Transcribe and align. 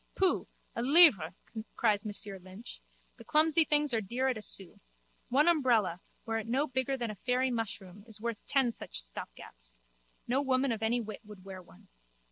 Pooh! 0.15 0.47
A 0.75 0.81
livre! 0.81 1.35
cries 1.75 2.07
Monsieur 2.07 2.39
Lynch. 2.39 2.81
The 3.17 3.23
clumsy 3.23 3.63
things 3.65 3.93
are 3.93 4.01
dear 4.01 4.29
at 4.29 4.37
a 4.39 4.41
sou. 4.41 4.79
One 5.29 5.47
umbrella, 5.47 6.01
were 6.25 6.39
it 6.39 6.47
no 6.47 6.65
bigger 6.65 6.97
than 6.97 7.11
a 7.11 7.15
fairy 7.17 7.51
mushroom, 7.51 8.03
is 8.07 8.19
worth 8.19 8.43
ten 8.47 8.71
such 8.71 8.99
stopgaps. 9.03 9.75
No 10.27 10.41
woman 10.41 10.71
of 10.71 10.81
any 10.81 10.99
wit 11.01 11.21
would 11.23 11.45
wear 11.45 11.61
one. 11.61 11.87